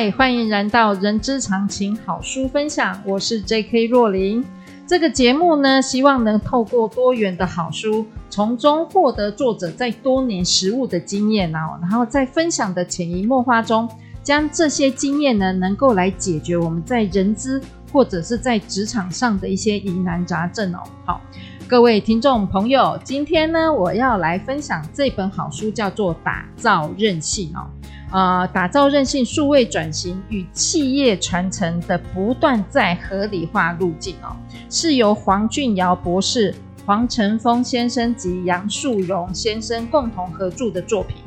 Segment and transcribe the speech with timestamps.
[0.00, 3.84] 嗨，欢迎来到人之常情好书分享，我是 J.K.
[3.84, 4.42] 若琳。
[4.86, 13.86] 这个节目呢，希望能透过多元的好书，从中获得作者在多年实务的经验哦，然后在分享的潜移默化中，
[14.22, 17.60] 将这些经验呢，能够来解决我们在人资
[17.92, 20.78] 或者是在职场上的一些疑难杂症哦。
[21.04, 21.20] 好，
[21.68, 27.66] 各位听众朋友，今天呢，我要来分享这本好书，叫做《打造韧性》哦。
[28.12, 34.34] 呃，打造韧性数位转型与企业传承的不断在合理化路径哦，
[34.68, 36.52] 是由黄俊尧博士、
[36.84, 41.18] 黄成峰先生及杨树荣先生共同合著的作品。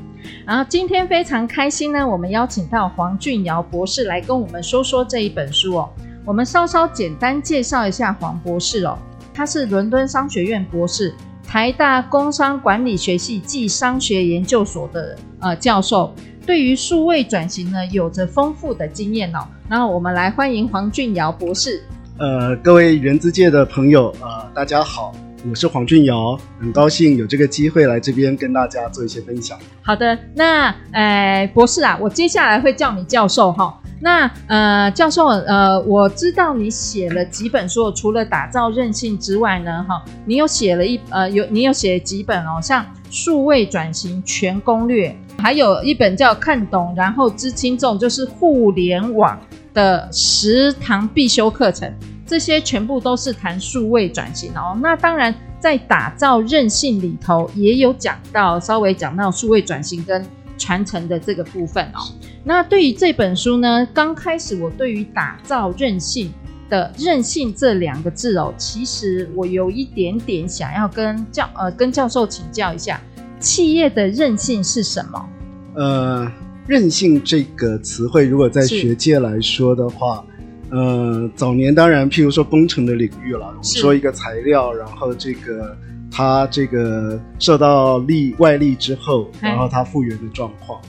[0.45, 5.89] 然后今天非常开心呢，我们邀请到黄俊尧博士来跟我们说说这一本书哦。
[6.25, 8.97] 我们稍稍简单介绍一下黄博士哦，
[9.33, 11.13] 他是伦敦商学院博士，
[11.47, 16.13] 台大工商管理学系暨商学研究所的呃教授。
[16.45, 19.39] 对于数位转型呢，有着丰富的经验哦。
[19.69, 21.81] 然后我们来欢迎黄俊尧博士。
[22.19, 25.13] 呃，各位人资界的朋友，呃，大家好，
[25.49, 29.57] 我是黄俊尧，很高兴有这个机会来这边跟大家做一些分享。
[29.81, 45.15] 好的，那呃，博士啊，我接下来会叫你教授哈、那呃，教授，呃，我知道你写了几本书，除了打造韧性之外呢，哈，你有写了一呃，有你有写几本哦，像数位转型全攻略。
[45.43, 49.37] 还有一本叫《看懂然后知轻重》，就是互联网
[49.73, 51.93] 的十堂必修课程，
[52.25, 54.79] 这些全部都是谈数位转型哦。
[54.81, 60.25] 那当然，在打造韧性里头，也有讲到稍微讲到数位转型跟
[60.57, 61.99] 传承的这个部分哦。
[62.45, 66.31] 那对于这本书呢，刚开始我对于打造韧性
[66.69, 72.97] 的“韧性”这两个字哦，其实我有一点点想要跟教呃跟教授请教一下。
[73.43, 75.29] 企业的韧性是什么？
[75.75, 76.31] 呃，
[76.65, 80.25] 韧性这个词汇，如果在学界来说的话，
[80.69, 85.77] 呃，早年当然，譬如说工程的领域了，我们说一个材料，然后这个
[86.09, 90.81] 它这个受到力外力之后，然后它复原的状况。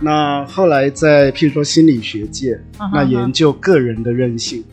[0.00, 2.58] 那后来在譬如说心理学界，
[2.92, 4.64] 那研究个人的韧性，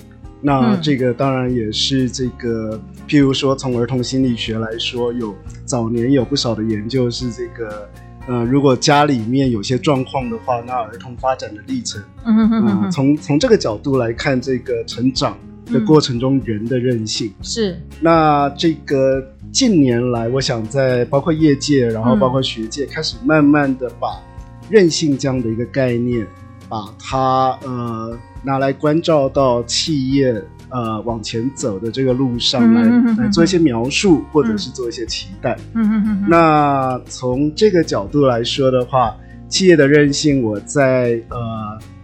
[0.46, 2.80] 那这个当然也是这个。
[3.08, 7.88] 譬如说，从儿童心理学来说，有早年有不少的研究是这个，
[8.28, 17.80] 呃，如果家里面有些状况的话，那儿童发展的历程，嗯哼哼哼，呃，从从这个角度来看，这个成长的过程中人的韧性，嗯，是。
[18.02, 24.20] 那这个近年来，我想在包括业界，然后包括学界，开始慢慢的把
[24.68, 26.26] 韧性这样的一个概念，
[26.68, 30.42] 把它呃拿来关照到企业。
[30.68, 32.82] 呃，往前走的这个路上来，
[33.18, 35.56] 来做一些描述，或者是做一些期待。
[36.28, 39.16] 那从这个角度来说的话，
[39.48, 41.38] 企业的韧性，我在呃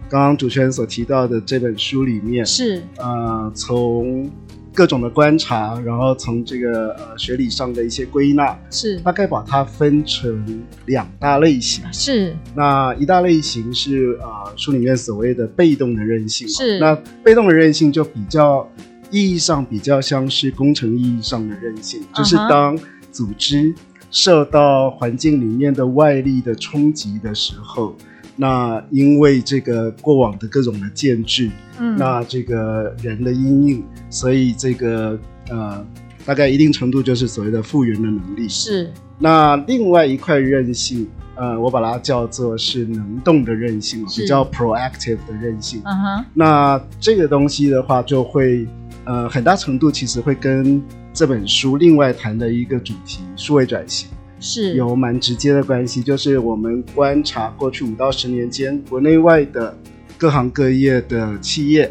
[0.08, 4.30] 刚刚主持人所提到的这本书里面是呃从。
[4.74, 11.84] 各种的观察，然后从这个呃学理上的一些归纳，是大概把它分成两大类型。
[11.92, 16.48] 是，那一大类型是啊、呃、书里面所谓的被动的韧性。
[16.48, 18.66] 是，那被动的韧性就比较
[19.10, 22.78] 意义上比较像是工程意义上的韧性，就是当
[23.10, 23.74] 组织
[24.10, 27.94] 受到环境里面的外力的冲击的时候。
[28.36, 35.18] 那因为这个过往的各种的建制，嗯，那这个人的阴影，所以这个
[35.50, 35.84] 呃，
[36.24, 38.48] 大概一定程度就是所谓的复原的能力。
[38.48, 38.90] 是。
[39.18, 41.06] 那另外一块韧性，
[41.36, 45.80] 呃，我把它叫做是能动的韧性，比较 proactive 的韧性。
[45.84, 46.24] 嗯哼。
[46.34, 48.66] 那这个东西的话，就会
[49.04, 54.08] 呃，很大程度其实会跟这本书另外谈的一个主题——数位转型。
[54.42, 59.74] 是有蛮直接的关系，就是我们观察过去五到十年间，国内外的
[60.18, 61.90] 各行各业的企业，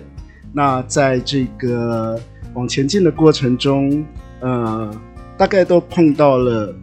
[0.52, 2.20] 那在这个
[2.54, 4.06] 往前进的过程中，
[4.42, 4.94] 呃，
[5.38, 6.76] 大概都碰到了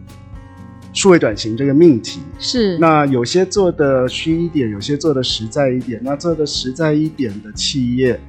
[0.91, 2.19] 数位转型这个命题。
[2.39, 6.01] 是，那有些做的虚一点，有些做的实在一点。
[6.03, 8.19] 那做的实在一点的企业。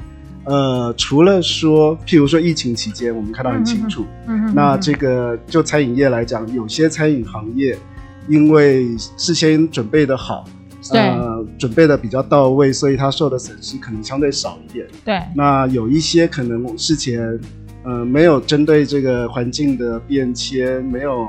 [0.51, 4.05] 呃，除了说，譬如说疫情期间，我们看到很清楚。
[4.27, 7.79] 嗯，嗯，那这个就餐饮业来讲，有些餐饮行业，
[8.27, 10.45] 因为事先准备的好，
[10.91, 14.85] 对，呃，准备的比较到位，所以它受的损失可能相对少一点。
[15.05, 17.39] 对，那有一些可能事前
[17.85, 21.29] 呃没有针对这个环境的变迁，没有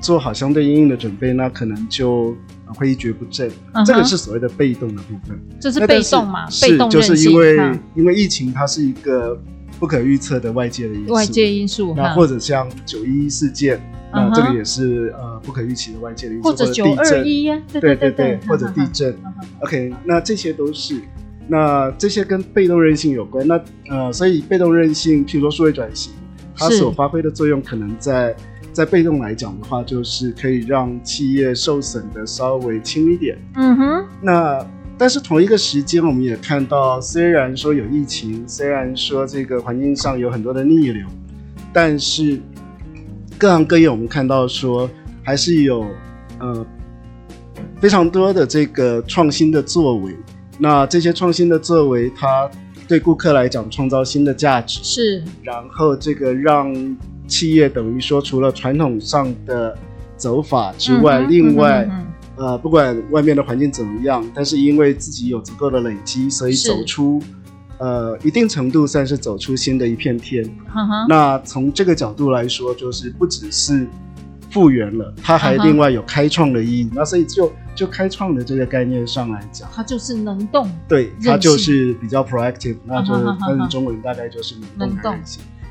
[0.00, 2.36] 做好相对应的准备，那可能就
[2.74, 3.50] 会一蹶不振。
[3.72, 3.84] Uh.
[3.84, 6.48] 这个是所谓的被动的部分，这是被动嘛？
[6.50, 7.56] 是被动就是因为
[7.94, 9.40] 因为疫情，它是一个。
[9.78, 13.80] 不可预测的外界的因素，外界因素，那或者像九一一事件，
[14.12, 14.34] 那、uh.
[14.34, 19.10] 这个也是呃不可预期的外界的因素，或者九二一呀，对对对，对，或者地震。
[19.14, 19.16] Uh.
[19.60, 21.00] OK，那这些都是，
[21.48, 23.46] 那这些跟被动韧性有关。
[23.48, 23.58] 那
[23.88, 26.12] 呃，所以被动韧性，譬如说数位转型，
[26.54, 28.36] 它所发挥的作用，可能在
[28.72, 33.38] 在被动来讲的话，就是可以让企业受损的稍微轻一点。
[33.54, 34.66] 嗯哼，那。
[34.98, 41.06] 但是同一个时间，我们也看到，虽然说有疫情，虽然说这个环境上有很多的逆流，
[41.72, 42.38] 但是
[43.38, 44.86] 各行各业我们看到说
[45.22, 45.86] 还是有
[46.38, 46.66] 呃
[47.80, 50.14] 非常多的这个创新的作为。
[50.58, 52.50] 那这些创新的作为，它
[52.86, 55.24] 对顾客来讲创造新的价值，是。
[55.42, 56.70] 然后这个让
[57.30, 59.74] 企业等于说除了传统上的
[60.18, 61.88] 走法之外，嗯、另外。
[61.90, 62.06] 嗯
[62.36, 67.22] 呃，不管外面的环境怎么样，但是因为自己有足够的累积，所以走出，
[67.76, 70.42] 呃，一定程度算是走出新的一片天。
[70.74, 71.06] Uh-huh.
[71.06, 73.86] 那从这个角度来说，就是不只是
[74.48, 76.84] 复原了，它还另外有开创的意义。
[76.86, 76.94] Uh-huh.
[76.94, 84.88] 那所以就就开创的这个概念上来讲，它就是能动，对，它就是比较 proactive，那就翻译中文大概就是能动。
[84.88, 85.18] 能动。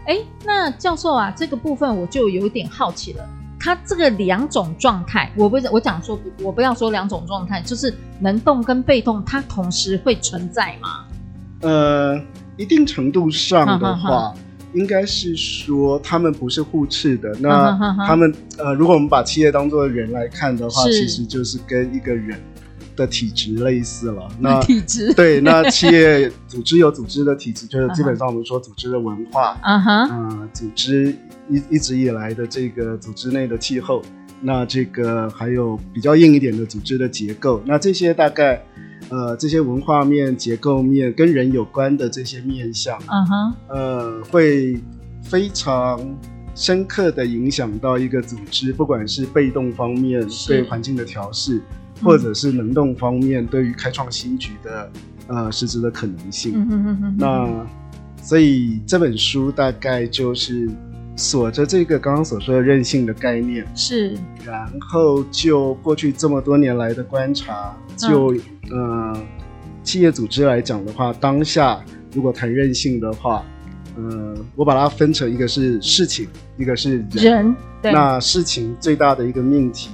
[0.10, 3.24] 哎，那教授啊，这个部分我就有点好奇了。
[3.60, 11.06] 他这个两种状态，我不我讲说，我不要说两种状态，就是能动跟被动，它同时会存在吗？
[11.62, 12.20] 呃，
[12.58, 14.34] 一定程度上的话，
[14.74, 17.30] 应该是说他们不是互斥的。
[17.40, 17.78] 那
[18.08, 22.42] 他们呃，如果我们把企业当做人来看的话，其实就是跟一个人
[23.00, 24.28] 的体质类似了。
[24.40, 31.16] 那体质 对，那企业组织有组织的体质，就是 基本上我们说组织的文化，嗯哼，呃，组织。
[31.52, 34.04] 一一直以来的这个组织内的气候，
[34.40, 38.64] 那这个还有比较硬一点的组织的结构，那这些大概，
[39.10, 44.80] 呃，这些文化面、结构面跟人有关的这些面向，嗯哼，呃，会
[45.24, 46.00] 非常
[46.54, 51.60] 深刻的影响到一个组织，不管是被动方面对环境的调适，
[52.04, 54.92] 或者是能动方面对于开创新局的
[55.28, 56.54] 呃实质的可能性。
[56.56, 57.16] 嗯哼哼哼。
[57.18, 57.68] 那
[58.24, 60.70] 所以这本书大概就是。
[61.16, 68.34] 锁着这个刚刚所说的韧性的概念是，然后就过去这么多年来的观察，就、
[68.72, 69.22] 嗯、呃，
[69.84, 73.44] 企业组织来讲的话，当下如果谈韧性的话，
[73.98, 76.26] 呃，我把它分成一个是事情，
[76.58, 77.10] 一个是人。
[77.12, 77.92] 人对。
[77.92, 79.90] 那事情最大的一个命题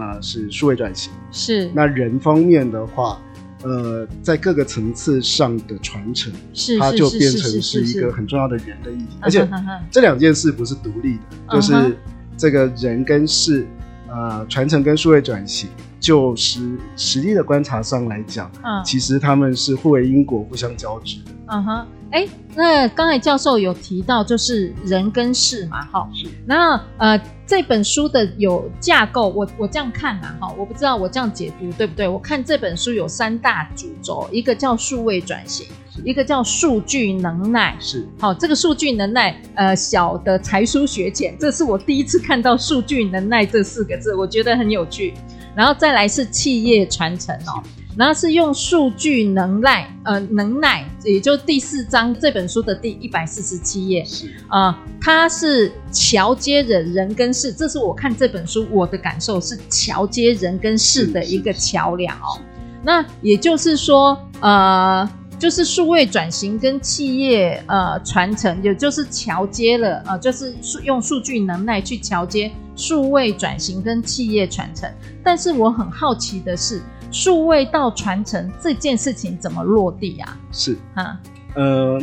[0.00, 1.12] 啊、呃、是数位转型。
[1.30, 1.70] 是。
[1.74, 3.20] 那人方面的话。
[3.64, 9.48] 呃，在各个层次上的传承，是它就变成是一个很重要的人的议题，而且
[9.88, 11.96] 这两件事不是独立的，嗯，就是
[12.36, 13.64] 这个人跟事，
[14.08, 21.30] 呃，传承跟数位转型，就是实际的观察上来讲，嗯，其实他们是互为因果、互相交织的。
[21.46, 26.26] 嗯哼，哎，那刚才教授有提到，就是人跟事嘛，哈，是。
[26.44, 27.16] 那呃，
[27.52, 32.08] 这本书的有架构，我我这样看嘛，哈，我不知道我这样解读对不对？
[32.08, 35.66] 我看这本书有三大主轴，一个叫数位转型，
[36.02, 38.08] 一个叫数据能耐，是。
[38.18, 45.12] 好，这个数据能耐，呃，小的才疏学浅，这是我第一次看到数据能耐这四个字，我觉得很有趣。
[45.54, 47.62] 然后再来是企业传承哦。
[47.94, 62.40] 然后是用数据能耐，呃，能耐，也就第四章这本书的第一百四十七页，是啊、呃，它是桥接人人跟事，这是我看这本书我的感受是桥接人跟事的一个桥梁哦。
[62.82, 70.54] 那也就是说，呃，就是数位转型跟企业呃传承，也就是桥接了，呃，就是
[70.84, 74.90] 用数据能耐去桥接数位转型跟企业传承。
[75.24, 76.80] 但是我很好奇的是。
[77.12, 80.38] 数位到传承这件事情怎么落地啊？
[80.50, 81.20] 是啊，
[81.54, 82.00] 呃，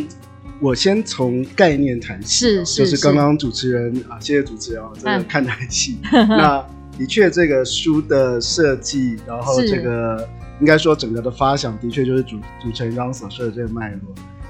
[0.61, 5.97] 我先从概念谈起，是是，就是刚刚主持人啊，谢谢主持人啊，真的看台戏。
[6.13, 6.63] 那
[6.97, 10.27] 的确，这个书的设计，然后这个
[10.59, 13.99] 应该说整个的发想，的确就是主主持人刚刚所说的这个脉络。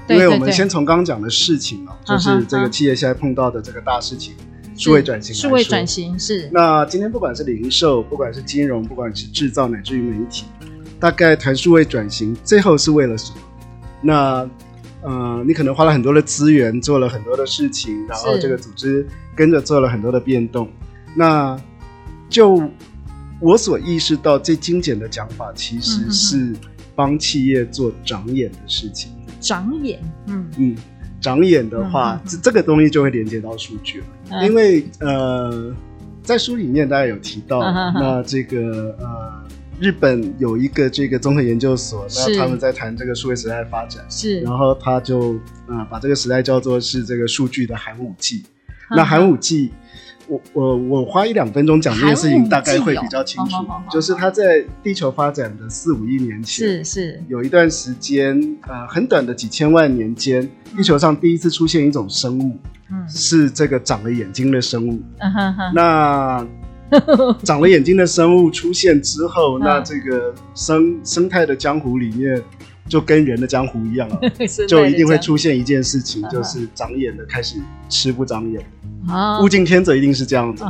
[0.08, 4.34] 因为我们先从刚刚讲的事情啊，就是这个企业现在碰到的这个大事情。
[4.80, 6.48] 数位转型，数位转型是。
[6.50, 10.46] 那今天不管是零售，不管是金融，不管是制造，乃至于媒体，
[10.98, 13.38] 大概谈数位转型，最后是为了什么？
[14.00, 14.50] 那
[15.02, 19.06] 呃，你可能花了很多的资源，做了很多的事情，然后这个组织
[19.36, 20.66] 跟着做了很多的变动。
[21.14, 21.60] 那
[22.30, 22.62] 就
[23.38, 26.56] 我所意识到最精简的讲法，其实是
[26.94, 29.12] 帮企业做长眼的事情。
[29.40, 30.76] 长眼，嗯嗯，
[31.20, 35.74] 长眼的话，这、嗯、这个东西就会连接到数据了，嗯、因为呃，
[36.22, 39.40] 在书里面大家有提到，嗯、那这个呃。
[39.82, 45.36] 日本有一个这个综合研究所，那他们在谈这个数位时代发展，是，然后他就
[45.66, 48.44] 啊、呃、把这个时代叫做是这个数据的寒武纪。
[48.90, 49.70] 那寒武纪，
[50.30, 53.56] 我我我花一两分钟讲这件事情，大概会比较清楚。
[53.90, 62.56] 就是它在地球发展的四五亿年前，是是，有一段时间，呃，很短的几千万年间，地球上第一次出现一种生物，
[62.90, 65.02] 嗯，是这个长了眼睛的生物。
[65.18, 66.46] 嗯哼哼，那。
[67.44, 72.42] 长了眼睛的生物出现之后，那这个生生态的江湖里面，
[72.90, 74.20] 就跟人的江湖一样了，
[74.68, 77.56] 就一定会出现一件事情，就是长眼的开始
[77.88, 78.62] 吃不长眼。
[79.40, 80.62] 物竞天择一定是这样子。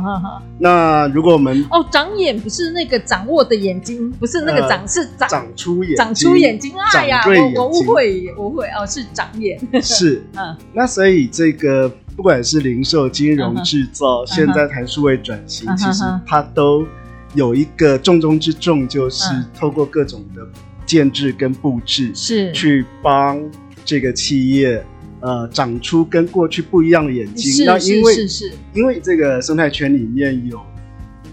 [0.57, 6.71] 那如果我们哦，长眼不是那个掌握的眼睛，不是那个长，是长长出眼，长出眼睛。
[6.93, 7.21] 哎呀，
[7.55, 9.59] 我我误会，我误会哦，是长眼。
[9.83, 11.91] 是， 嗯，那所以这个。
[12.13, 14.35] 不管是零售、金融、制造，uh.
[14.35, 15.77] 现在谈数位转型，uh.
[15.77, 16.85] 其实它都
[17.33, 19.25] 有一个重中之重，就是
[19.57, 20.45] 透过各种的
[20.91, 22.51] 建制跟布置，是、uh.
[22.51, 23.41] 去帮
[23.85, 24.83] 这个企业
[25.21, 27.65] 呃长出跟过去不一样的眼睛。
[27.65, 30.59] 那因为是是是因为这个生态圈里面有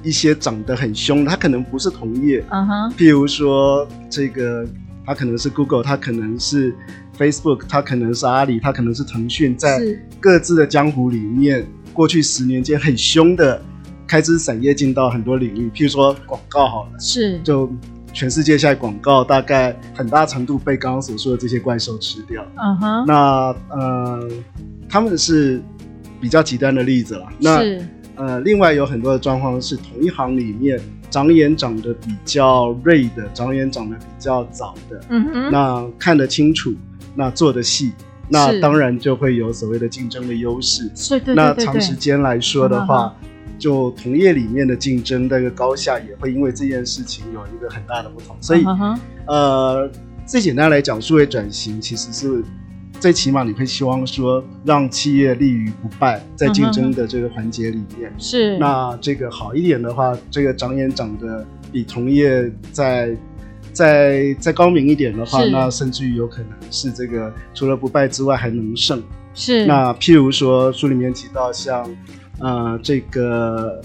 [0.04, 4.64] 一些长得很凶的，它可能不是同业，嗯哼，譬如说这个
[5.04, 6.72] 它可能是 Google，它可能是。
[7.18, 9.80] Facebook，它可能是阿里，它可能是腾讯，在
[10.20, 13.60] 各自的江湖里面，过去十年间很凶的
[14.06, 17.68] 开枝散叶进到很多领域，譬如说广告好了，是就
[18.18, 22.44] 全世界现在广告大概很大程度被刚刚所说的这些怪兽吃掉。
[22.56, 24.28] 嗯哼，那呃，
[24.88, 25.62] 他们是
[26.20, 27.28] 比较极端的例子了。
[27.38, 27.62] 那
[28.16, 36.75] 呃，另外有很多的状况是同一行里面长眼长得比较锐的，长眼长得比较早的，嗯哼，那看得清楚。
[37.14, 37.92] 那做的细，
[38.28, 40.90] 那当然就会有所谓的竞争的优势。
[40.92, 41.34] 是，对，对，对，对。
[41.37, 48.36] 那长时间来说的话，嗯、就同业里面的竞争那个高下也会因为这件事情有一个很大的不同。
[48.40, 49.90] 所以，嗯、呃，
[50.24, 52.42] 最简单来讲，数位转型其实是
[53.00, 58.12] 最起码你会希望说让企业立于不败，在竞争的这个环节里面。
[58.16, 58.58] 是、嗯。
[58.60, 63.16] 那这个好一点的话，这个长眼长得比同业在。
[63.70, 69.00] 再再高明一点的话，那甚至于有可能是这个除了不败之外还能胜。
[69.34, 69.66] 是。
[69.66, 71.88] 那譬如说书里面提到像，
[72.40, 73.83] 呃，这个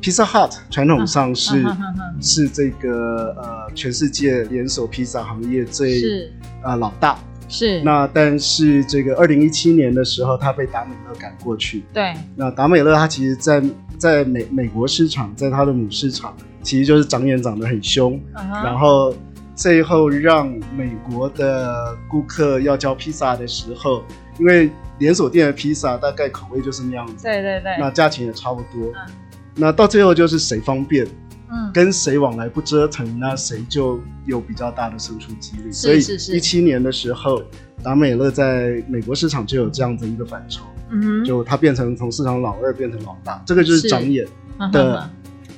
[0.00, 1.76] Pizza Hut 传统上是、啊、
[2.20, 6.30] 是这个呃全世界连锁披萨行业最
[6.62, 7.18] 啊、呃、老大。
[7.48, 7.82] 是。
[7.82, 11.84] 那但是这个二零一七年的时候，他被达美乐赶过去。
[11.92, 12.14] 对。
[12.36, 13.62] 那达美乐它其实在
[13.98, 19.14] 在美美国市场，在它的母市场，其实就是长眼长得很凶、啊，然后。
[19.52, 24.02] 最后让美国的顾客要叫披萨的时候，
[24.40, 28.90] 因为连锁店的披萨大概口味就是那样子，对对对，那价钱也差不多。
[28.94, 29.12] 嗯、
[29.54, 31.06] 那到最后就是谁方便，
[31.50, 35.70] 嗯，跟谁往来不折腾，那谁就有比较大的胜出几率。
[35.70, 35.98] 所以
[36.34, 37.42] 一七年的时候，
[37.82, 44.26] 达美乐在美国市场就有这样子一个反抽，嗯，就它变成从市场老二变成老大，这个就是长眼
[44.72, 45.10] 的、嗯、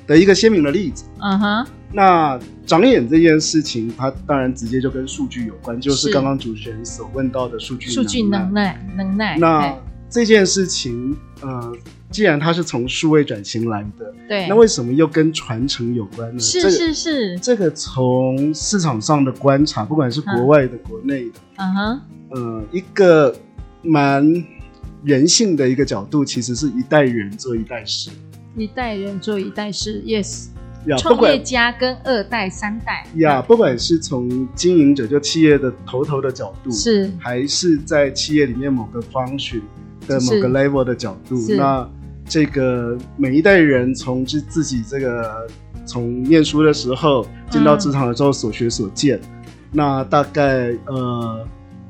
[0.09, 1.05] 的一个鲜明的例子。
[1.21, 1.67] 嗯哼。
[1.93, 8.85] 那长眼这件事情，它当然直接就跟数据有关，就是刚刚主持人所问到的数据数据能耐。
[8.97, 9.37] 能耐。
[9.39, 9.77] 那
[10.09, 11.73] 这件事情，呃，
[12.11, 16.39] 既然它是从数位转型来的，对，那为什么又跟传承有关呢？
[16.39, 21.75] 是是是，这个从市场上的观察，不管是国外的、国内的，嗯。
[21.75, 23.35] 哼，呃，一个
[23.83, 24.45] 蛮
[25.03, 28.11] 人性的一个角度，其实是一代人做一代事，
[28.57, 30.49] 一代人做一代事，yes。
[30.99, 33.07] 创业家跟二代、三代。
[33.17, 37.11] 呀，不管是从经营者就企业的头头的角度，是。
[37.19, 39.61] 还是在企业里面某个 function
[40.07, 41.89] 的某个 level 的角度，那
[42.27, 45.47] 这个每一代人从自自己这个
[45.85, 51.47] 从念书的时候进到职场的时候所学所见，嗯、那大概呃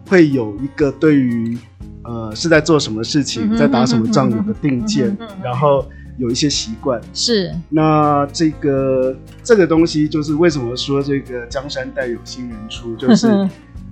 [0.09, 1.57] 会有一个对于
[2.05, 5.85] 呃是在做什么事情，嗯、在打什么仗有个定见，嗯、然后。
[6.19, 7.01] 有一些习惯。
[7.13, 13.29] 是，那这个这个东西就是为什么说这个江山代有新人出， 就是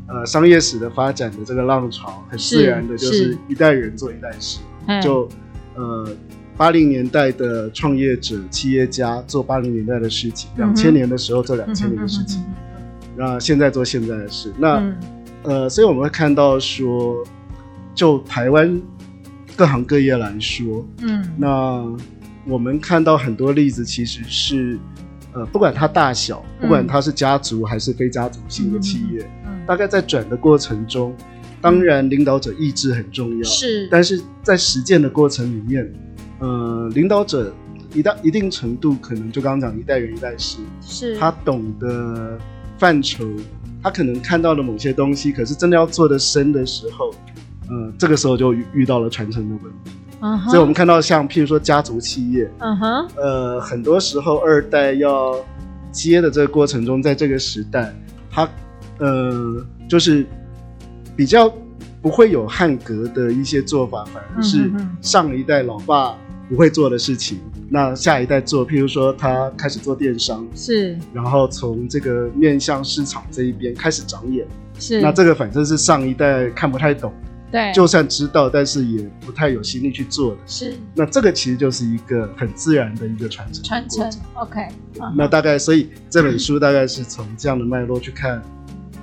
[0.06, 4.60] 呃商业史的发展的这个浪潮，很自然的就是一代人做一代事，
[5.02, 5.28] 就
[5.74, 6.08] 呃
[6.56, 12.44] 八零年代的创业者企业家做八零年代的事情，两千年的时候做两千年的事情，
[13.16, 14.94] 那现在做现在的事，那
[15.42, 17.24] 呃所以我们会看到说，
[17.94, 18.80] 就台湾。
[19.60, 21.84] 各行各业来说，嗯，那
[22.46, 24.78] 我们看到很多例子，其实是
[25.34, 31.14] 呃，不管它大小，不管它是家族还是非家族性的企业，嗯嗯、大概在转的过程中，
[31.60, 35.92] 当然领导者意志很重要，是，但是在实践的过程里面，
[36.38, 37.54] 呃，领导者
[37.92, 41.18] 一到一定程度，可能就刚刚讲一代人一代事，是。
[41.18, 42.38] 他懂得
[42.78, 43.26] 范畴，
[43.82, 47.14] 他可能看到了某些东西，可是真的要做的深的时候，
[47.70, 49.92] 呃，这个时候就遇到了传承的问题。
[50.20, 50.50] Uh huh.
[50.50, 53.08] 所以我们看到像譬如说家族企业，uh huh.
[53.16, 55.34] 呃，很多时候二代要
[55.90, 57.94] 接的这个过程中，在这个时代，
[58.30, 58.46] 他
[58.98, 60.26] 呃，就是
[61.16, 61.50] 比较
[62.02, 66.14] 不会有汉格的一些做法，反而是上一代老爸
[66.50, 67.64] 不会做的事情，uh huh.
[67.70, 68.66] 那下一代做。
[68.66, 74.46] 譬如说他开始做电商，是，然后从这个面向市场这一边开始长眼，
[74.78, 77.10] 是，那这个反正是上一代看不太懂。
[77.50, 80.38] 对，就算知道，但是也不太有心力去做的。
[80.46, 83.64] 是，那这个其实就是一个很自然的一个传承。
[83.64, 84.68] 传承，OK。
[85.16, 88.40] 那大概，所以这本书大概是从这样的脉络去看，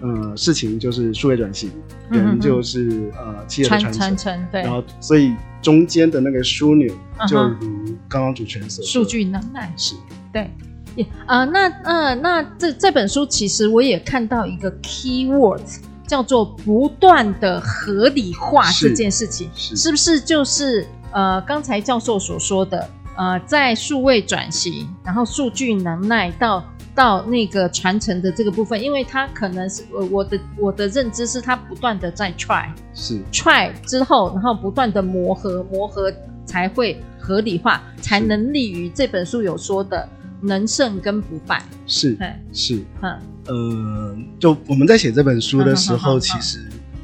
[0.02, 1.70] 呃，事情就是数位转型，
[2.10, 3.94] 人就是呃企业的传承。
[3.94, 4.62] 传承，对。
[4.62, 6.96] 然后，所以中间的那个枢纽，
[7.28, 9.94] 就如刚刚主持人所说，数据能耐是。
[10.32, 10.50] 对，
[10.96, 15.80] 也啊，那呃，那这这本书其实我也看到一个 key words。
[16.08, 26.64] 叫做不断的合理化这件事情，是，不是就是呃刚才教授所说的呃在数位转型，然后数据能耐到
[26.96, 36.12] 到那个传承的这个部分，因为它可能是我我的我的认知是它不断的在 try 是 try 之后，然后不断的磨合磨合
[36.46, 40.08] 才会合理化，才能利于这本书有说的。
[40.42, 41.64] 能胜跟不败。
[41.86, 42.18] 是
[42.52, 43.20] 是，嗯。
[43.48, 46.60] 呃，就我们在写这本书的时候，其实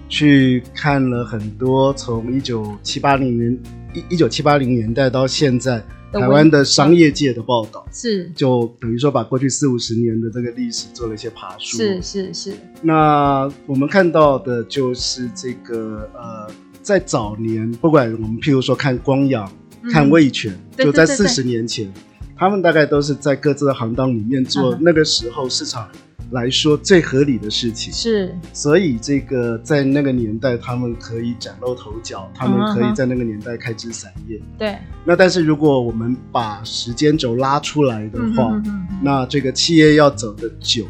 [0.09, 3.59] 去看了很多从一九七八零年
[3.93, 8.29] 一一九七八零年代到现在台湾的商业界的报道，是。
[8.35, 12.53] 就等于说把过去四五十年的这个历史做了一些爬梳，是是是。
[12.81, 19.49] 那我们看到的就是这个呃，在早年，不管我们譬如说看光阳、
[19.93, 21.89] 看味全，就在四十年前。
[22.35, 25.87] 他们大概都是在各自的行当里面做那个时候市场
[26.31, 34.41] 来说最合理的事情，是，所以这个在那个年代他们可以崭露头角，他们可以在那个年代开枝散叶。
[34.57, 34.75] 对。
[35.05, 38.59] 那但是如果我们把时间轴拉出来的话，
[39.01, 40.85] 那这个企业要走的久，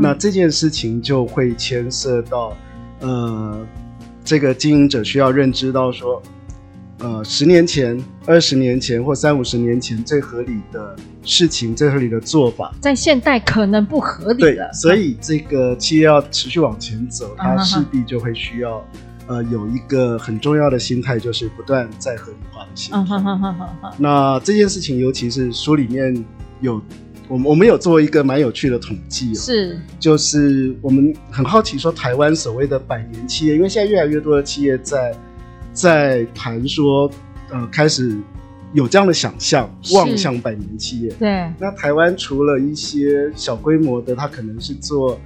[0.00, 2.56] 那这件事情就会牵涉到，
[3.00, 3.64] 呃，
[4.24, 6.20] 这个经营者需要认知到说。
[7.00, 14.68] 呃，十年前、二十年前或三五十年前最合理的事情、最合理的做法，在现代可能不合理了。
[14.68, 18.84] 对，所以这个企业要持续往前走，它势必就会需要，
[19.28, 23.92] 呃，有一个很重要的心态，就是不断在合理化的心态。
[23.96, 26.24] 那这件事情，尤其是书里面
[26.60, 26.82] 有
[27.28, 35.14] 我们，我们有做一个蛮有趣的统计哦，是，就是我们很好奇说，台湾所谓的百年企业，因为现在越来越多的企业在。
[35.78, 37.08] 在谈说，
[37.50, 38.18] 呃，开始
[38.72, 41.10] 有这样的想象，望向百年企业。
[41.20, 45.16] 对，那台湾除了一些小规模的，它可能是做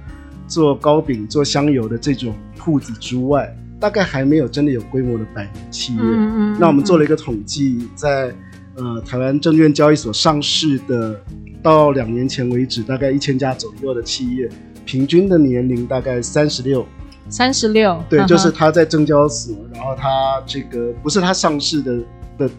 [0.47, 6.01] 做糕饼、做香油的这种铺子之外，大概还没有真的有规模的百年企业。
[6.03, 8.31] 嗯嗯嗯，那我们做了一个统计，在
[8.75, 11.19] 呃台湾证券交易所上市的，
[11.63, 14.47] 到两年前为止，大概一千家左右的企业，
[14.85, 16.85] 平均的年龄大概三十六。
[17.29, 21.97] 三十六，对，就是他在证交所，然后他这个不是他上市的
[22.37, 22.49] 的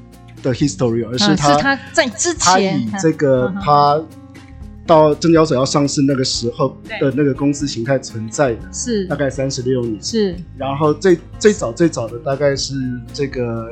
[0.43, 4.03] 的 history，而是他、嗯、是他在之前，这个他
[4.87, 9.07] 到证交所要上市那个时候的那个公司形态存在的，是。
[9.07, 12.75] 大概三十六年，是，然后最最早最早的大概是
[13.13, 13.69] 这个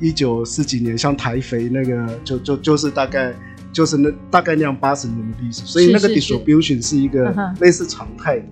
[0.00, 3.34] 一九四几年，像台肥那个就就就是大概
[3.72, 8.44] 就是那大概那样八十年的历史，所以那个 distribution 是一个类似常态的。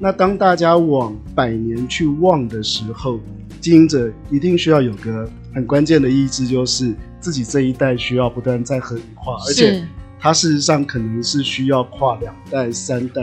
[0.00, 3.18] 那当大家往百年去望的时候，
[3.60, 9.84] 经营者一定需要有个很关键的意志，就是自己这一代需要不断再合理化，而且
[10.20, 13.22] 它事实上可能是需要跨两代、三代。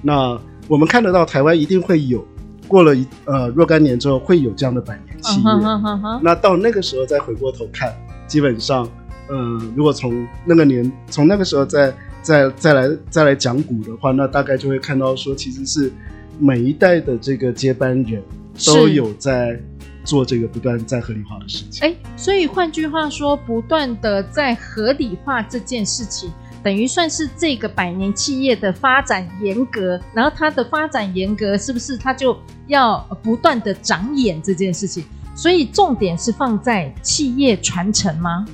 [0.00, 2.24] 那我们看得到台湾一定会有，
[2.66, 5.46] 过了一呃若干年之后会有这样的百年企业。
[5.46, 6.20] Uh huh, uh huh.
[6.22, 7.94] 那到那个时候再回过头看，
[8.26, 8.88] 基本上，
[9.28, 9.36] 呃，
[9.76, 11.94] 如果从那个年从那个时候再。
[12.26, 15.92] 再再来再来讲股的话，那大概就会看到说，其实是
[16.40, 18.20] 每一代的这个接班人
[18.66, 19.56] 都有在
[20.02, 21.88] 做这个不断在合理化的事情。
[21.88, 26.28] 哎，所以换句话说，不断的在合理化这件事情，
[26.64, 30.00] 等于算是这个百年企业的发展严格。
[30.12, 32.36] 然后它的发展严格，是不是它就
[32.66, 35.04] 要不断的长眼这件事情？
[35.36, 38.44] 所以重点是放在企业传承吗？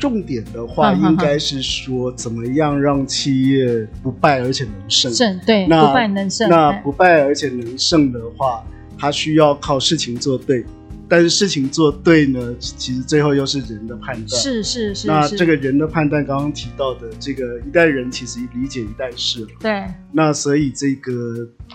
[0.00, 5.12] 重点的话，应该是说怎么样让企业不败而且能胜。
[5.12, 6.48] 胜对，那不败能胜。
[6.48, 8.64] 那不败而且能胜的话，
[8.98, 10.64] 它需要靠事情做对。
[11.10, 14.40] 但是事情做对呢，其实最后又是人的判断。
[14.40, 15.08] 是是是。
[15.08, 19.48] 那这个人的判断，刚刚提到的这个一代人其实理解一代事了。
[19.58, 19.84] 对。
[20.12, 21.12] 那所以这个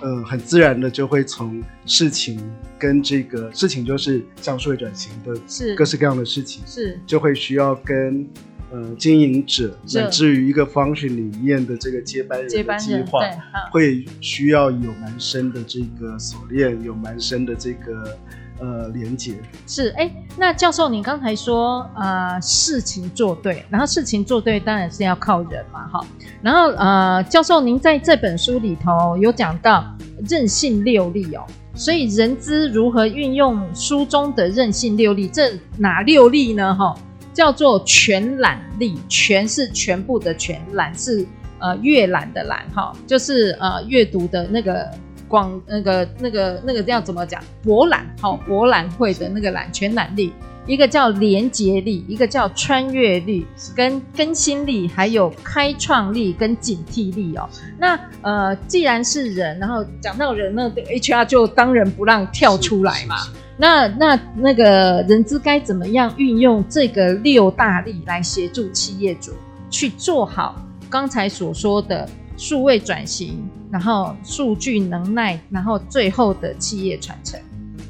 [0.02, 2.42] 呃，很自然的就会从事情
[2.80, 8.26] 跟这个事情，就是像数位转型的，是各式各样的事情，是就会需要跟
[8.72, 13.20] 呃经营者，乃至于一个 function 里面的这个接班人的计划，
[13.70, 18.18] 会需要有蛮深的这个锁链，有蛮深的这个。
[18.58, 19.34] 呃，连接
[19.68, 26.00] 是哎，那教授，你刚才说呃，事情做对，然后事情做对当然是要靠人嘛，哈。
[26.42, 29.86] 然后呃，教授您在这本书里头有讲到
[30.30, 35.28] 任性六力哦，所以人资如何运用书中的任性六力？
[35.28, 36.74] 这哪六力呢？
[36.74, 36.96] 哈，
[37.34, 41.28] 叫做全览力，全是全部的全，览是
[41.60, 44.90] 呃阅览的览，哈，就是呃阅读的那个。
[45.36, 47.44] 广那个那个那个叫怎么讲？
[47.62, 50.32] 博览好，博览会的那个览全览力，
[50.66, 53.46] 一个叫连结力，一个叫穿越力，
[53.76, 57.50] 跟更新力，还有开创力跟警惕力哦。
[57.78, 63.18] 那呃，既然是人，然后讲到人，那 HR 就当仁不让跳出来嘛。
[63.58, 69.34] 那那那个人资该怎么样运用这个六大力来协助企业主
[69.70, 70.56] 去做好
[70.90, 72.08] 刚才所说的？
[72.38, 77.40] 数位转型，然后数据能耐，然后最后的企业传承，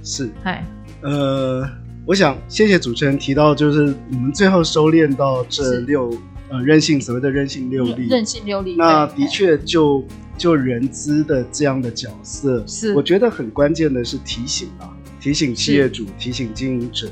[0.03, 0.63] 是，嗨，
[1.01, 1.67] 呃，
[2.05, 6.15] 我想谢谢主持人提到，就是我们最后收敛到这六
[6.49, 10.05] 呃韧性，所谓的任性六力，韧性六力，那的确就
[10.37, 17.09] 就人资的这样的角色，是，我觉得很关键的是提醒啊，提醒企业主，提醒经营者，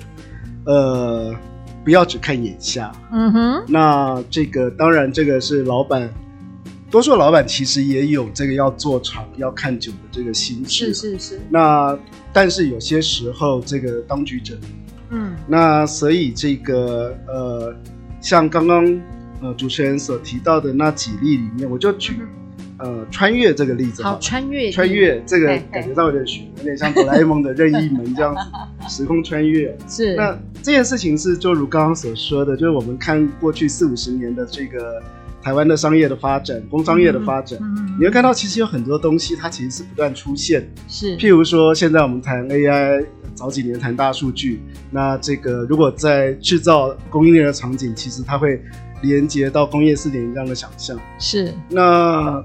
[0.65, 1.35] 呃，
[1.83, 6.07] 不要只看眼下，嗯哼，那这个当然这个是老板。
[6.93, 11.41] 多数老板其实也有这个要做长、要看久的这个心智，是是是。
[11.49, 11.97] 那
[12.31, 14.55] 但是有些时候这个当局者，
[15.09, 17.75] 嗯，那所以这个呃，
[18.21, 18.85] 像刚刚
[19.41, 22.19] 呃主持人所提到的那几例里面，我就举、
[22.77, 24.03] 嗯、呃穿越这个例子。
[24.03, 28.35] 好，穿越穿越这个感觉到有点悬，有点像哆啦 A 梦的任意门这样
[28.85, 29.75] 子，时空穿越。
[29.89, 30.13] 是。
[30.13, 35.01] 那这件事情是就如刚刚所说的，就是我们看过去四五十年的这个。
[35.43, 37.59] 台湾的商业的发展，工商业的发展，
[37.99, 40.65] 你会看到其实有很多东西，它其实是不断出现。
[40.87, 48.63] 是，譬如说现在我们谈 AI，早几年谈大数据，那这个如果在制造供应链的场景，其实它会
[49.01, 50.97] 连接到工业四点零这样的想象。
[51.19, 52.41] 是，那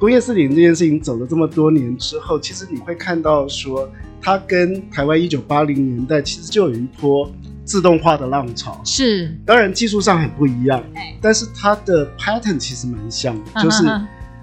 [0.00, 3.88] 工业四点零这件事情走了这么多年之后，其实你会看到说，
[4.20, 7.30] 它跟台湾一九八零年代其实就有一波。
[7.70, 8.80] 自动化的浪潮。
[8.84, 10.82] 是，当然技术上很不一样，
[11.20, 13.86] 但是它的 pattern 其实蛮像的，就是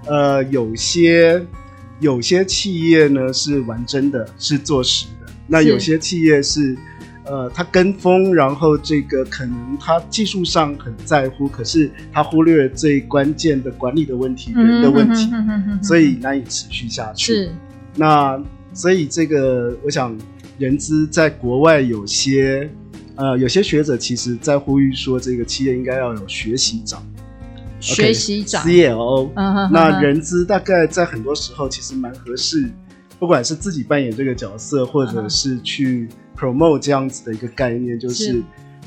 [0.06, 1.44] 呃，有些
[2.00, 6.74] 有些企业呢是玩真的，是做实的，那有些企业是
[7.26, 15.30] 呃，它跟风，然后这个可能它技术上很在乎，可是它忽略了最关键的管理的问题、人的问题，
[15.82, 17.34] 所以难以持续下去。
[17.34, 17.52] 是，
[17.94, 20.16] 那所以这个我想，
[20.56, 22.70] 人资在国外有些。
[23.18, 27.04] 呃，有些学者其实在呼吁说，这个企业应该要有学习长，
[27.80, 28.64] 学习长。
[28.64, 29.28] CLO。
[29.72, 32.70] 那人资大概在很多时候其实蛮合适，
[33.18, 38.42] 不管是自己扮演这个角色，或者是去 promote 这样子的一个概念，就是，是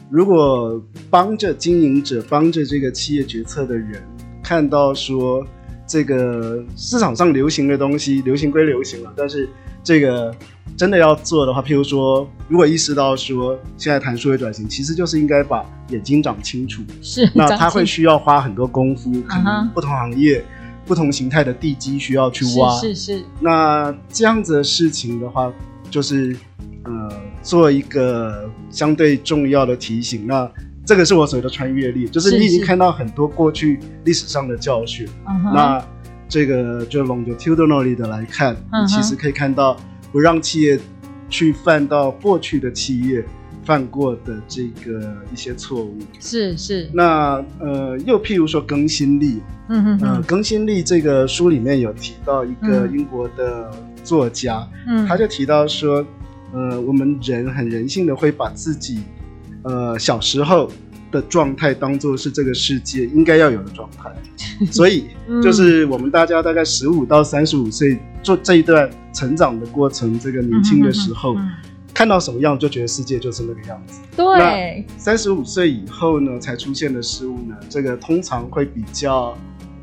[0.10, 4.02] 如果帮着经营者、帮着这个企业决策的人
[4.42, 5.46] 看到说，
[5.86, 9.50] 这个市场上流行的东西，流行归流行了，但是
[9.84, 10.34] 这个。
[10.78, 16.82] 真的要做的话，譬如说，如果意识到说现在谈数位转型，其实就是应该把眼睛长清楚。
[17.02, 20.88] 是，那他会需要花很多功夫，可能不同行业、uh -huh.
[20.88, 22.74] 不同形态的地基需要去挖。
[22.80, 23.24] 是是，是。
[23.40, 25.52] 那这样子的事情的话，
[25.92, 26.36] 就是
[26.86, 27.12] 呃，
[27.44, 30.26] 做一个相对重要的提醒。
[30.26, 30.50] 那
[30.84, 35.06] 这个是我所谓的穿越力，就是你已经看到很多过去历史上的教训。
[35.26, 35.54] Uh -huh.
[35.54, 35.86] 那
[36.32, 39.78] 这个就 longitudinally 的来看，uh 其实可以看到。
[40.14, 40.78] 不让企业
[41.30, 43.24] 去犯到过去的企业
[43.64, 46.90] 犯过的这个一些错误，是是。
[46.92, 53.72] 那呃，又譬如说更新力，嗯嗯，嗯、呃，更新力这个书里面有提到一个英国的
[54.04, 56.06] 作家，嗯，他就提到说，
[56.52, 59.00] 呃，我们人很人性的会把自己
[59.64, 60.70] 呃小时候
[61.12, 64.10] 的状态当做是这个世界应该要有的状态，
[64.72, 65.08] 所以
[65.44, 68.90] 就是我们大家大概十五到三十五岁做这一段。
[69.14, 71.36] 成长的过程，这个年轻的时候，
[71.94, 74.00] 看到什么样就觉得世界就是那个样子。
[74.16, 79.38] 对，三十五岁以后呢，才出现的事物呢，这个通常会比较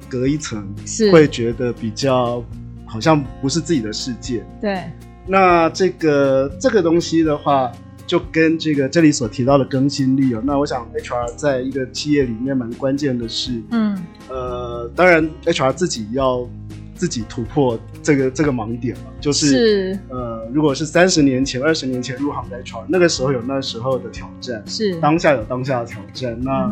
[0.09, 2.43] 隔一层，是会觉得比较
[2.87, 4.43] 好像不是自己的世界。
[4.63, 4.83] 对，
[5.27, 7.71] 那这个这个东西的话，
[8.09, 13.97] 就跟这个这里所提到的更新力哦，那我想 HR 在一个企业里面蛮关键的是，嗯，
[14.29, 16.49] 呃，当然 HR 自己要。
[16.99, 19.99] 自己突破这个这个盲点了，就是，是。
[20.09, 24.99] 呃，如果是三十年前、二十年前入行的 HR，那个时候有那时候的挑战，是。
[24.99, 26.37] 当下有当下的挑战。
[26.43, 26.65] 那，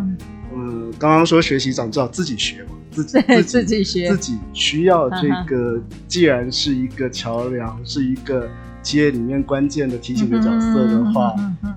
[0.53, 8.49] 嗯，呃，刚刚说学习长知道自己学嘛，自 己自己自己学，自己需要这个，既然是一个桥梁，是一个
[8.87, 11.35] 企业里面关键的提醒的角色的话，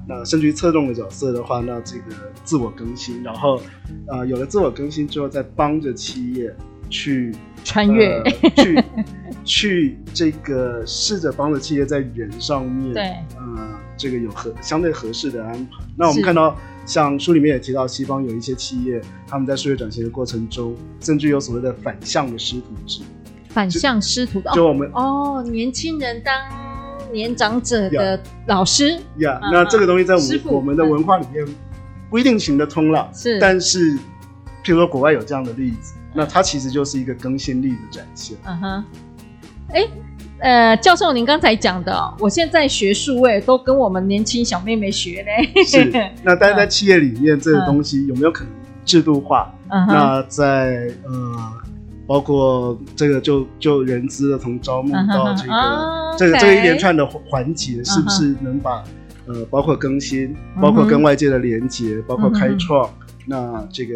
[0.08, 2.04] 那甚至于侧重的角色的话，那这个
[2.44, 3.60] 自我更新，然后，
[4.08, 6.56] 呃，有了自我更新之后，再帮着企业。
[6.92, 7.32] 去
[7.64, 8.32] 穿越，呃、
[8.64, 8.84] 去
[9.46, 13.04] 去这个试着帮着企业在人上面，对，
[13.38, 15.86] 呃，这个有合相对合适的安排。
[15.96, 23.04] 那我们看到，像书里面也提到，西方有一些企业，他们在数学转型的过程中，甚至有所谓的反向的师徒制。
[23.50, 26.34] 反向师徒的，就我们哦，年轻人当
[27.12, 29.02] 年长者的老师呀。
[29.18, 31.46] Yeah, yeah, 那这个东西在我们我们的文化里面
[32.10, 33.94] 不一定行得通了，是，但是
[34.64, 35.94] 譬如说国外有这样的例子。
[36.12, 38.36] 那它其实就是一个更新力的展现。
[38.44, 38.84] 嗯哼，
[39.72, 39.88] 哎，
[40.40, 45.64] 呃，教授，您刚才讲的，我现在学数位都跟我们年轻小妹妹学嘞。
[45.64, 45.86] 是。
[46.26, 48.52] 那但是在企业里面，这个东西有没有可能
[48.84, 49.54] 制度化？
[49.70, 49.86] 嗯。
[49.88, 51.54] 那在呃，
[52.10, 58.84] 包括这个就就人资的从招募到这个、嗯、这个这个一连串的环节，是不是能把
[59.28, 63.94] 呃包括更新，包括跟外界的连接，包括开创，嗯、那这个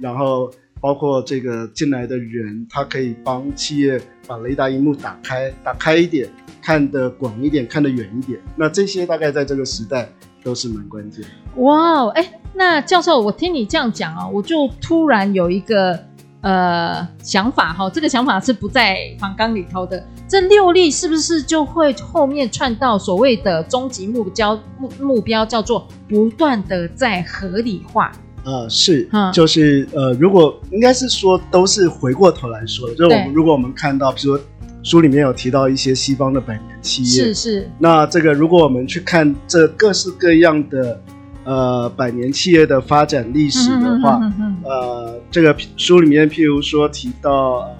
[0.00, 0.50] 然后。
[0.80, 6.28] 包括这个进来的人，他可以帮企业把雷达荧幕打开，打开一点，
[6.60, 8.38] 看得广一点，看得远一点。
[8.54, 10.06] 那这些大概在这个时代
[10.42, 11.24] 都是蛮关键。
[11.56, 15.98] 哇，哎，那教授，我听你这样讲啊，我就突然有一个
[16.44, 20.06] 呃想法哈，这个想法是不在房纲里头的。
[20.28, 28.12] 这六例是不是就会后面串到所谓的终极目标目目标，叫做不断的在合理化？
[28.44, 34.44] 呃，是，就是呃，如果应该是说，都是回过头来说的，就是我们如果我们看到，比如说
[34.82, 41.00] 书里面有提到一些西方的百年企业，是是，那这个如果我们去看这各式各样的
[41.44, 47.76] 呃百年企业的发展历史的话，嗯、哼哼哼呃，这个书里面譬如说提到，呃、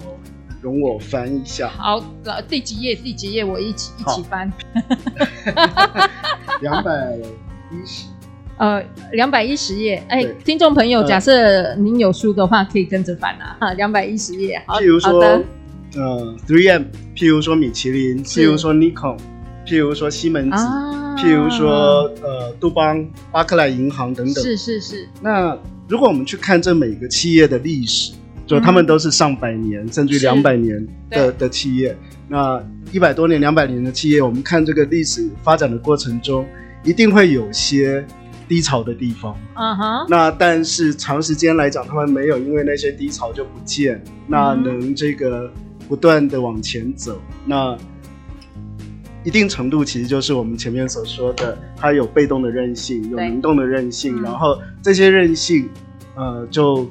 [0.61, 2.03] 容我翻一下，好，
[2.47, 2.95] 第几页？
[2.95, 3.43] 第几页？
[3.43, 4.51] 我一起一起翻，
[6.61, 7.15] 两百
[7.71, 8.07] 一十。
[8.57, 15.43] 呃，两百一十页，哎，听众朋友，假设您有书的话，可以跟着翻啊，哈，两百一十页，好，譬如说，的。
[15.97, 19.17] 呃，3M，譬如说米其林，譬如说 Nikon，
[19.65, 25.07] 譬如说西门子，啊、譬如说呃，杜邦、巴克莱银行等等，是是是。
[25.21, 28.13] 那如果我们去看这每个企业的历史，
[28.45, 31.97] 就他们都是上百年、嗯、甚至两百年的的企业，
[32.27, 36.45] 那一百多年、两百年的企业，我们看这个历史发展的过程中，
[36.83, 38.05] 一定会有些。
[38.47, 45.51] 低潮的地方，嗯哼，那但是长时间来讲，他们没有因为那些低潮就不见，那能这个
[45.89, 47.75] 不断的往前走，那
[49.25, 55.67] 一定程度其实就是我们前面所说的，它有被动的韧性，有能动的韧性，然后这些韧性，
[56.15, 56.87] 呃，就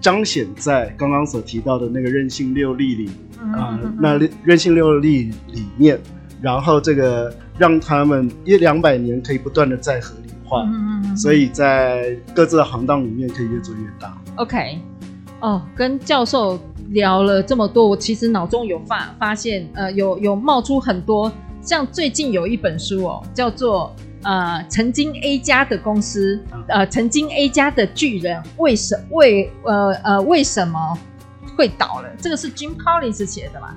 [0.00, 3.10] 彰显在刚刚所提到的那个韧性六力里，
[3.52, 6.00] 啊、呃，那韧性六力里面，
[6.40, 10.28] 然后这个让他们一两百年可以不断的再合理。
[10.50, 14.16] 嗯嗯，所以在各自的行当里面可以越做越大。
[14.36, 14.78] OK，
[15.40, 21.30] 哦，跟教授聊了这么多，我其实脑中有发发现，呃，有有冒出很多，
[21.68, 30.98] 像最近有一本书哦，叫做呃，曾经 A 家的公司，呃，曾经 A 家的巨人，为什为呃呃为什么
[31.54, 32.08] 会倒了？
[32.18, 33.76] 这个是 Jim Collins 写的吧？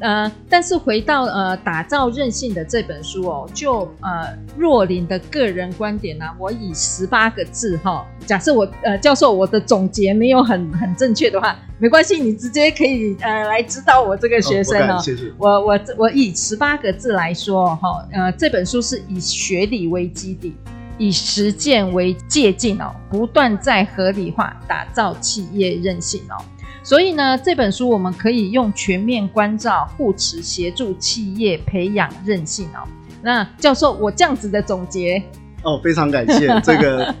[0.00, 14.98] 呃，但是回到呃打造韧性的这本书哦，就呃若琳的个人观点呢、啊，我以十八个字哈、哦，假设我呃教授我的总结没有很很正确的话，没关系，你直接可以呃来指导我这个学生哦。
[15.02, 15.30] 谢谢。
[15.38, 20.56] 我我我以十八个字来说哈、哦，呃这本书是以学理为基底，
[20.96, 26.42] 以实践为借鉴哦，不断在合理化打造企业韧性哦。
[26.82, 32.88] 所以呢，这本书我们可以用全面关照、护持、协助企业培养韧性哦。
[33.22, 35.22] 那教授，我这样子的总结
[35.62, 37.04] 哦，非常感谢这个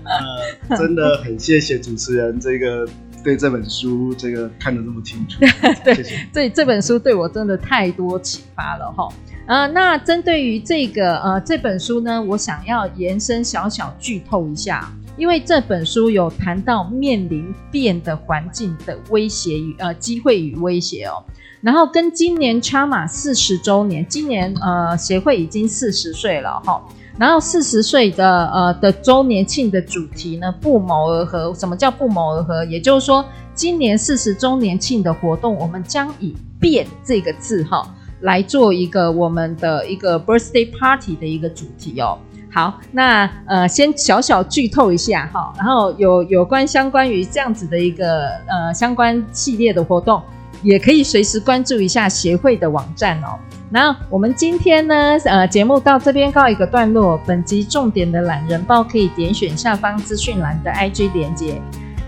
[0.68, 2.88] 呃，真的很谢谢主持人这个
[3.22, 5.38] 对这本书这个看得这么清楚，
[5.84, 6.26] 对，谢谢。
[6.32, 9.08] 这这本书对我真的太多启发了哈。
[9.46, 21.22] 呃，那针对于这个呃这本书呢，我想要延伸小小剧透一下，因为这本书有谈到面临变的环境的威胁与呃机会与威胁哦。
[21.60, 26.82] 然后跟今年 CHRMA 四十周年，今年呃协会已经四十岁了哈。
[27.18, 31.52] 然后四十岁的呃的周年庆的主题呢，不谋而合。
[31.54, 32.64] 什么叫不谋而合？
[32.64, 33.22] 也就是说，
[33.54, 42.16] 今年四十周年庆的活动，我们将以“变”这个字哈来做一个我们的一个 birthday party 的一个主题哦。
[42.52, 50.22] 好，那呃先小小剧透一下哈，然后有有关相关于这样子的一个呃相关系列的活动。
[50.62, 53.38] 也可以随时关注一下协会的网站哦。
[53.70, 57.18] 那我们今天呢，呃，节目到这边告一个段落。
[57.24, 61.58] 本集重点的懒人包可以点选下方资讯栏的 IG 连接。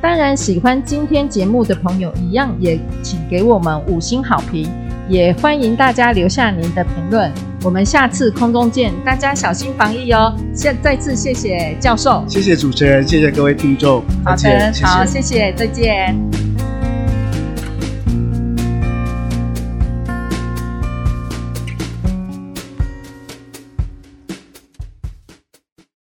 [0.02, 4.70] 当然，喜欢今天节目的朋友一样也请给我们五星好评，
[5.08, 7.51] 也欢迎大家留下您的评论。
[7.64, 10.34] 我们下次空中见，大家小心防疫哦。
[10.52, 14.02] 现再次谢谢教授，谢谢主持人，谢谢各位听众。
[14.24, 16.51] 好的，谢谢好，谢谢，再见。